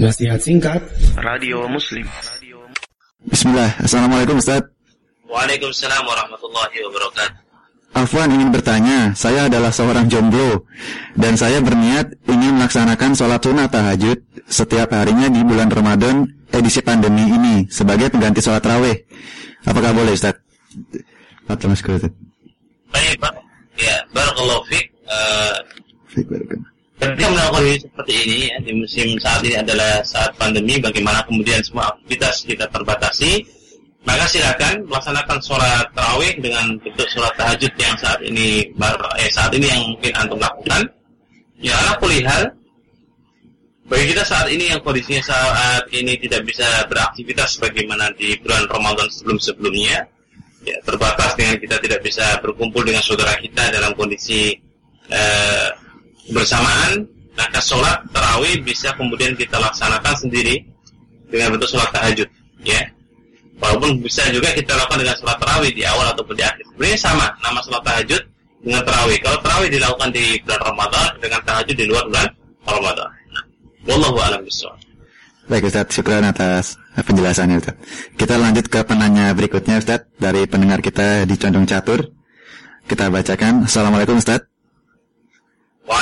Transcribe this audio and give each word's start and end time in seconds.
Nasihat 0.00 0.40
singkat 0.40 0.80
Radio 1.20 1.68
Muslim 1.68 2.08
Bismillah, 3.28 3.68
Assalamualaikum 3.84 4.40
Ustaz 4.40 4.64
Waalaikumsalam 5.28 6.08
warahmatullahi 6.08 6.72
wabarakatuh 6.88 7.36
Afwan 8.00 8.32
ingin 8.32 8.48
bertanya, 8.48 9.12
saya 9.12 9.44
adalah 9.44 9.68
seorang 9.68 10.08
jomblo 10.08 10.64
dan 11.20 11.36
saya 11.36 11.60
berniat 11.60 12.16
ingin 12.32 12.56
melaksanakan 12.56 13.12
sholat 13.12 13.44
sunnah 13.44 13.68
tahajud 13.68 14.24
setiap 14.48 14.88
harinya 14.96 15.28
di 15.28 15.44
bulan 15.44 15.68
Ramadan 15.68 16.24
edisi 16.48 16.80
pandemi 16.80 17.28
ini 17.28 17.68
sebagai 17.68 18.08
pengganti 18.08 18.40
sholat 18.40 18.64
raweh. 18.64 19.04
Apakah 19.68 19.92
boleh 19.92 20.16
Ustaz? 20.16 20.40
Atau 21.44 21.68
Mas 21.68 21.84
Ustaz? 21.84 22.08
Baik 22.88 23.20
Pak 23.20 23.36
Ya, 23.76 24.00
Barakallahu 24.16 24.64
Fik 24.64 24.86
uh, 25.04 25.60
Baik, 26.16 26.24
barakallah. 26.30 26.79
Ketika 27.00 27.26
melakukan 27.32 27.54
kondisi 27.56 27.78
seperti 27.88 28.14
ini 28.28 28.38
ya, 28.52 28.56
Di 28.60 28.72
musim 28.76 29.08
saat 29.16 29.40
ini 29.40 29.56
adalah 29.56 30.04
saat 30.04 30.36
pandemi 30.36 30.76
Bagaimana 30.76 31.24
kemudian 31.24 31.64
semua 31.64 31.88
aktivitas 31.96 32.44
kita 32.44 32.68
terbatasi 32.68 33.40
Maka 34.00 34.24
silakan 34.32 34.88
melaksanakan 34.88 35.38
sholat 35.44 35.84
tarawih 35.92 36.32
dengan 36.40 36.72
bentuk 36.80 37.04
sholat 37.12 37.36
tahajud 37.36 37.68
yang 37.76 37.92
saat 38.00 38.20
ini 38.24 38.64
eh, 39.20 39.28
saat 39.28 39.52
ini 39.52 39.68
yang 39.68 39.92
mungkin 39.92 40.12
antum 40.16 40.40
lakukan. 40.40 40.88
Ya, 41.60 41.76
kulihal 42.00 42.48
bagi 43.90 44.14
kita 44.14 44.24
saat 44.24 44.46
ini 44.48 44.70
yang 44.70 44.80
kondisinya 44.80 45.20
saat 45.20 45.84
ini 45.92 46.14
tidak 46.22 46.46
bisa 46.46 46.64
beraktivitas 46.86 47.58
sebagaimana 47.58 48.08
di 48.14 48.38
bulan 48.40 48.64
Ramadan 48.70 49.10
sebelum-sebelumnya, 49.10 50.06
ya 50.62 50.76
terbatas 50.86 51.34
dengan 51.34 51.58
kita 51.58 51.76
tidak 51.82 52.00
bisa 52.00 52.38
berkumpul 52.38 52.86
dengan 52.86 53.02
saudara 53.02 53.34
kita 53.36 53.68
dalam 53.68 53.92
kondisi 53.98 54.54
eh, 55.12 55.68
bersamaan, 56.28 57.08
maka 57.32 57.58
sholat 57.64 58.04
tarawih 58.12 58.60
bisa 58.60 58.92
kemudian 59.00 59.32
kita 59.32 59.56
laksanakan 59.56 60.14
sendiri 60.20 60.60
dengan 61.32 61.56
bentuk 61.56 61.72
sholat 61.72 61.88
tahajud, 61.94 62.28
ya. 62.60 62.82
Walaupun 63.60 64.00
bisa 64.00 64.24
juga 64.32 64.52
kita 64.56 64.72
lakukan 64.72 65.04
dengan 65.04 65.16
sholat 65.20 65.36
tarawih 65.36 65.72
di 65.72 65.84
awal 65.84 66.08
ataupun 66.12 66.32
di 66.36 66.44
akhir. 66.44 66.64
Sebenarnya 66.72 66.98
sama, 67.00 67.26
nama 67.44 67.60
sholat 67.60 67.82
tahajud 67.84 68.22
dengan 68.64 68.82
tarawih. 68.84 69.18
Kalau 69.20 69.38
tarawih 69.44 69.68
dilakukan 69.68 70.08
di 70.12 70.24
bulan 70.44 70.60
Ramadan, 70.64 71.08
dengan 71.20 71.40
tahajud 71.44 71.76
di 71.76 71.84
luar 71.88 72.04
bulan 72.08 72.28
Ramadan. 72.64 73.08
Nah, 73.32 73.44
Wallahu 73.88 74.16
a'lam 74.20 74.40
bishawab. 74.44 74.80
Baik 75.50 75.66
Ustaz, 75.66 75.90
syukuran 75.90 76.24
atas 76.24 76.78
penjelasannya 76.94 77.58
Ustaz. 77.58 77.76
Kita 78.14 78.38
lanjut 78.38 78.70
ke 78.70 78.80
penanya 78.86 79.34
berikutnya 79.34 79.82
Ustaz 79.82 80.06
dari 80.14 80.46
pendengar 80.46 80.78
kita 80.78 81.26
di 81.26 81.34
Condong 81.34 81.66
Catur. 81.66 82.06
Kita 82.86 83.10
bacakan. 83.10 83.66
Assalamualaikum 83.66 84.18
Ustaz. 84.18 84.49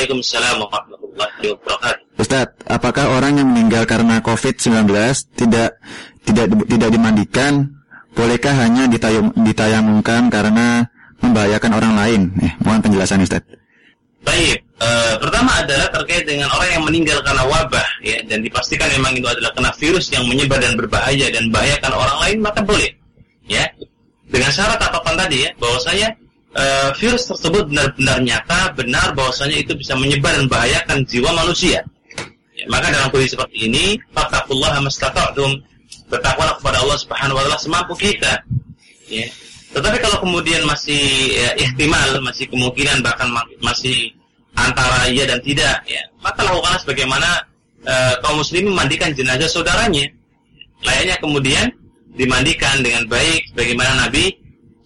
Waalaikumsalam 0.00 0.64
warahmatullahi 0.64 1.44
wabarakatuh. 1.52 2.04
Ustaz, 2.16 2.48
apakah 2.64 3.20
orang 3.20 3.36
yang 3.36 3.52
meninggal 3.52 3.84
karena 3.84 4.16
COVID-19 4.24 4.88
tidak 5.36 5.76
tidak 6.24 6.46
tidak 6.72 6.88
dimandikan, 6.88 7.68
bolehkah 8.16 8.56
hanya 8.64 8.88
ditayum, 8.88 9.28
ditayamungkan 9.44 10.32
karena 10.32 10.88
membahayakan 11.20 11.72
orang 11.76 11.92
lain? 12.00 12.20
Eh, 12.40 12.48
mohon 12.64 12.80
penjelasan 12.80 13.20
Ustaz. 13.20 13.44
Baik, 14.24 14.64
eh, 14.80 15.14
pertama 15.20 15.60
adalah 15.60 15.92
terkait 15.92 16.24
dengan 16.24 16.48
orang 16.48 16.80
yang 16.80 16.84
meninggal 16.88 17.20
karena 17.20 17.44
wabah 17.44 17.88
ya 18.00 18.24
dan 18.24 18.40
dipastikan 18.40 18.88
memang 18.96 19.12
itu 19.20 19.28
adalah 19.28 19.52
kena 19.52 19.68
virus 19.76 20.08
yang 20.08 20.24
menyebar 20.24 20.64
dan 20.64 20.80
berbahaya 20.80 21.28
dan 21.28 21.52
membahayakan 21.52 21.92
orang 21.92 22.18
lain 22.24 22.38
maka 22.40 22.64
boleh 22.64 22.88
ya 23.52 23.68
dengan 24.32 24.48
syarat 24.48 24.80
apa 24.80 24.96
pun 25.04 25.12
tadi 25.12 25.44
ya 25.44 25.52
bahwasanya 25.60 26.08
eh, 26.56 26.90
virus 26.98 27.30
tersebut 27.30 27.70
benar-benar 27.70 28.18
nyata 28.22 28.74
benar 28.74 29.14
bahwasanya 29.14 29.60
itu 29.60 29.72
bisa 29.76 29.94
menyebar 29.94 30.34
dan 30.34 30.46
membahayakan 30.46 30.98
jiwa 31.06 31.30
manusia. 31.34 31.82
Ya, 32.56 32.64
maka 32.68 32.92
dalam 32.92 33.08
kondisi 33.08 33.34
seperti 33.34 33.72
ini 33.72 33.84
fattaqullaha 34.12 34.84
mastata'tum 34.84 35.56
bertakwalah 36.10 36.58
kepada 36.60 36.82
Allah 36.82 36.98
Subhanahu 36.98 37.38
wa 37.38 37.42
taala 37.46 37.58
semampu 37.58 37.94
kita. 37.96 38.42
Ya. 39.08 39.26
Tetapi 39.70 40.02
kalau 40.02 40.18
kemudian 40.18 40.66
masih 40.66 41.30
ya, 41.30 41.54
ihtimal, 41.54 42.18
masih 42.26 42.50
kemungkinan 42.50 43.06
bahkan 43.06 43.30
ma- 43.30 43.46
masih 43.62 44.10
antara 44.58 45.06
iya 45.06 45.30
dan 45.30 45.38
tidak, 45.46 45.78
ya 45.86 46.02
maka 46.18 46.42
lakukanlah 46.42 46.80
sebagaimana 46.82 47.28
eh, 47.86 48.14
kaum 48.20 48.42
muslimin 48.42 48.74
memandikan 48.74 49.14
jenazah 49.14 49.46
saudaranya. 49.46 50.10
Layaknya 50.82 51.16
kemudian 51.22 51.70
dimandikan 52.18 52.82
dengan 52.82 53.06
baik, 53.06 53.54
bagaimana 53.54 54.04
Nabi 54.08 54.34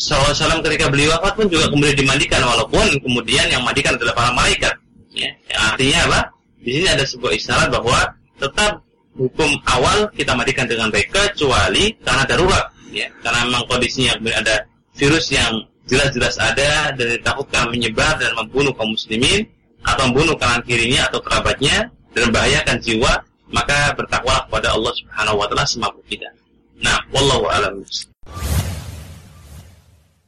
SAW 0.00 0.64
ketika 0.64 0.88
beliau 0.88 1.12
wafat 1.12 1.36
pun 1.36 1.46
juga 1.52 1.68
kemudian 1.68 1.92
dimandikan, 1.92 2.40
walaupun 2.40 2.88
kemudian 3.04 3.44
yang 3.52 3.60
mandikan 3.60 3.92
adalah 4.00 4.16
para 4.16 4.30
malaikat. 4.32 4.72
Ya, 5.12 5.28
yang 5.52 5.62
artinya 5.68 5.98
apa? 6.08 6.20
Di 6.64 6.70
sini 6.80 6.88
ada 6.88 7.04
sebuah 7.04 7.32
isyarat 7.36 7.68
bahwa 7.68 7.98
tetap 8.40 8.80
hukum 9.20 9.50
awal 9.68 10.08
kita 10.16 10.32
mandikan 10.32 10.64
dengan 10.64 10.88
baik 10.88 11.12
kecuali 11.12 11.92
karena 12.00 12.24
darurat 12.24 12.72
ya 12.88 13.06
karena 13.20 13.46
memang 13.46 13.64
kondisinya 13.66 14.16
ada 14.32 14.64
virus 14.94 15.28
yang 15.28 15.60
jelas-jelas 15.84 16.38
ada 16.38 16.94
dan 16.94 17.06
ditakutkan 17.18 17.68
menyebar 17.68 18.16
dan 18.16 18.32
membunuh 18.38 18.70
kaum 18.72 18.94
muslimin 18.94 19.44
atau 19.82 20.08
membunuh 20.08 20.36
kanan 20.38 20.62
kirinya 20.62 21.10
atau 21.10 21.18
kerabatnya 21.20 21.90
dan 22.14 22.30
membahayakan 22.30 22.76
jiwa 22.80 23.12
maka 23.50 23.92
bertakwa 23.98 24.46
kepada 24.46 24.72
Allah 24.72 24.92
Subhanahu 24.94 25.42
wa 25.42 25.46
taala 25.50 25.66
semampu 25.66 26.00
kita. 26.06 26.30
Nah, 26.78 27.02
wallahu 27.10 27.50
a'lam. 27.50 27.82